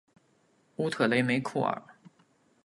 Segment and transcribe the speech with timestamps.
[0.77, 1.79] 乌特雷梅库尔。